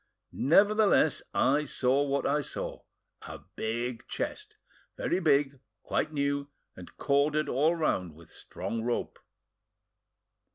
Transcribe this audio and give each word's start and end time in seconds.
Nevertheless, 0.33 1.21
I 1.31 1.63
saw 1.65 2.01
what 2.01 2.25
I 2.25 2.41
saw. 2.41 2.81
A 3.21 3.41
big 3.55 4.07
chest, 4.07 4.57
very 4.97 5.19
big, 5.19 5.59
quite 5.83 6.11
new, 6.11 6.47
and 6.75 6.97
corded 6.97 7.47
all 7.47 7.75
round 7.75 8.15
with 8.15 8.31
strong 8.31 8.81
rope." 8.81 9.19